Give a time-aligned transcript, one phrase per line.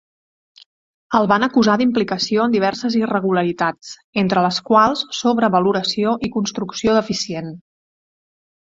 [1.19, 3.93] El van acusar d'implicació en diverses irregularitats,
[4.25, 7.57] entre les quals sobrevaloració i construcció deficient.